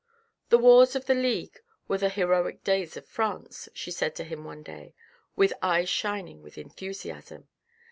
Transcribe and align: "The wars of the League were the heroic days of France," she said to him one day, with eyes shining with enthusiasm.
"The 0.49 0.57
wars 0.57 0.95
of 0.95 1.05
the 1.05 1.13
League 1.13 1.59
were 1.87 1.99
the 1.99 2.09
heroic 2.09 2.63
days 2.63 2.97
of 2.97 3.05
France," 3.05 3.69
she 3.71 3.91
said 3.91 4.15
to 4.15 4.23
him 4.23 4.43
one 4.43 4.63
day, 4.63 4.95
with 5.35 5.53
eyes 5.61 5.89
shining 5.89 6.41
with 6.41 6.57
enthusiasm. 6.57 7.47